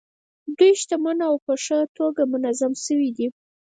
[0.57, 3.27] دوی شتمن او په ښه توګه منظم شوي دي.